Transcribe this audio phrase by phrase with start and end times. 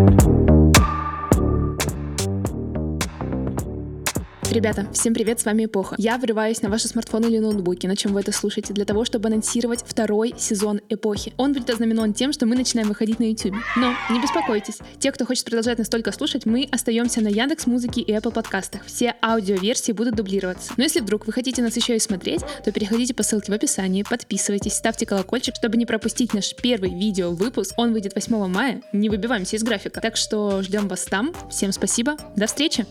[0.00, 0.29] Thank you.
[4.50, 5.94] Ребята, всем привет, с вами Эпоха.
[5.96, 9.28] Я врываюсь на ваши смартфоны или ноутбуки, на чем вы это слушаете, для того, чтобы
[9.28, 11.32] анонсировать второй сезон Эпохи.
[11.36, 13.54] Он будет ознаменован тем, что мы начинаем выходить на YouTube.
[13.76, 18.12] Но не беспокойтесь, те, кто хочет продолжать настолько слушать, мы остаемся на Яндекс Музыке и
[18.12, 18.84] Apple подкастах.
[18.86, 20.72] Все аудиоверсии будут дублироваться.
[20.76, 24.02] Но если вдруг вы хотите нас еще и смотреть, то переходите по ссылке в описании,
[24.02, 27.74] подписывайтесь, ставьте колокольчик, чтобы не пропустить наш первый видео выпуск.
[27.76, 28.82] Он выйдет 8 мая.
[28.92, 30.00] Не выбиваемся из графика.
[30.00, 31.32] Так что ждем вас там.
[31.50, 32.16] Всем спасибо.
[32.34, 32.84] До встречи!